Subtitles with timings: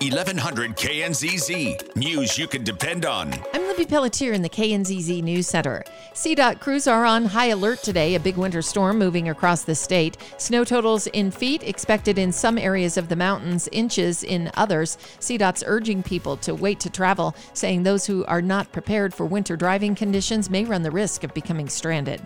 [0.00, 1.96] 1100 KNZZ.
[1.96, 3.32] News you can depend on.
[3.52, 5.84] I'm Libby Pelletier in the KNZZ News Center.
[6.12, 8.16] CDOT crews are on high alert today.
[8.16, 10.16] A big winter storm moving across the state.
[10.36, 14.98] Snow totals in feet expected in some areas of the mountains, inches in others.
[15.20, 19.56] CDOT's urging people to wait to travel, saying those who are not prepared for winter
[19.56, 22.20] driving conditions may run the risk of becoming stranded.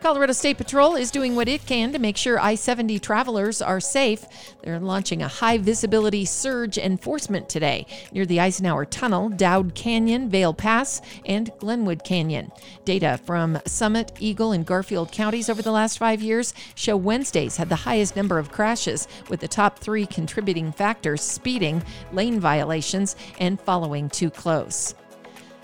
[0.00, 3.80] Colorado State Patrol is doing what it can to make sure I 70 travelers are
[3.80, 4.24] safe.
[4.62, 10.52] They're launching a high visibility surge enforcement today near the Eisenhower Tunnel, Dowd Canyon, Vail
[10.52, 12.52] Pass, and Glenwood Canyon.
[12.84, 17.68] Data from Summit, Eagle, and Garfield counties over the last five years show Wednesdays had
[17.68, 21.82] the highest number of crashes, with the top three contributing factors speeding,
[22.12, 24.94] lane violations, and following too close.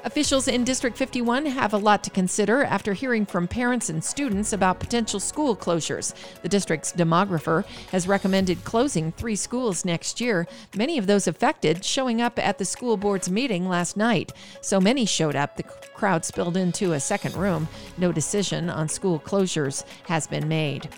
[0.03, 4.55] Officials in District 51 have a lot to consider after hearing from parents and students
[4.55, 6.15] about potential school closures.
[6.41, 12.23] The district's demographer has recommended closing three schools next year, many of those affected showing
[12.23, 14.33] up at the school board's meeting last night.
[14.63, 17.69] So many showed up, the crowd spilled into a second room.
[17.99, 20.89] No decision on school closures has been made.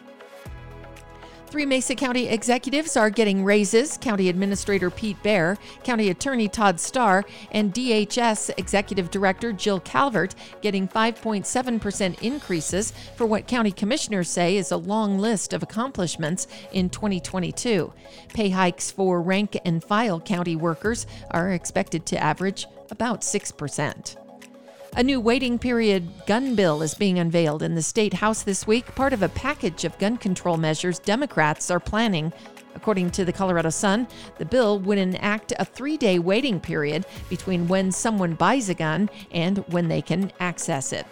[1.52, 7.26] Three Mesa County executives are getting raises County Administrator Pete Baier, County Attorney Todd Starr,
[7.50, 14.70] and DHS Executive Director Jill Calvert getting 5.7% increases for what county commissioners say is
[14.70, 17.92] a long list of accomplishments in 2022.
[18.32, 24.21] Pay hikes for rank and file county workers are expected to average about 6%.
[24.94, 28.94] A new waiting period gun bill is being unveiled in the state house this week,
[28.94, 32.30] part of a package of gun control measures Democrats are planning.
[32.74, 37.68] According to the Colorado Sun, the bill would enact a three day waiting period between
[37.68, 41.06] when someone buys a gun and when they can access it.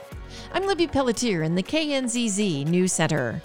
[0.52, 3.40] I'm Libby Pelletier in the KNZZ News Center.